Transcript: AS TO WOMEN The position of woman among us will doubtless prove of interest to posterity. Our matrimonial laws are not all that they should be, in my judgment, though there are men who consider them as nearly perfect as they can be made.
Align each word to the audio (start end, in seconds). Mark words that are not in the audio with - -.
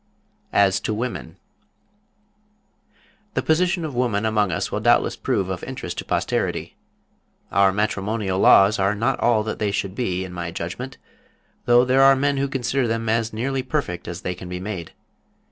AS 0.51 0.79
TO 0.79 0.95
WOMEN 0.95 1.37
The 3.35 3.43
position 3.43 3.85
of 3.85 3.93
woman 3.93 4.25
among 4.25 4.51
us 4.51 4.71
will 4.71 4.79
doubtless 4.79 5.15
prove 5.15 5.47
of 5.47 5.63
interest 5.63 5.99
to 5.99 6.05
posterity. 6.05 6.75
Our 7.51 7.71
matrimonial 7.71 8.39
laws 8.39 8.79
are 8.79 8.95
not 8.95 9.19
all 9.19 9.43
that 9.43 9.59
they 9.59 9.69
should 9.69 9.93
be, 9.93 10.25
in 10.25 10.33
my 10.33 10.49
judgment, 10.49 10.97
though 11.65 11.85
there 11.85 12.01
are 12.01 12.15
men 12.15 12.37
who 12.37 12.47
consider 12.47 12.87
them 12.87 13.09
as 13.09 13.31
nearly 13.31 13.61
perfect 13.61 14.07
as 14.07 14.21
they 14.21 14.33
can 14.33 14.49
be 14.49 14.59
made. 14.59 14.91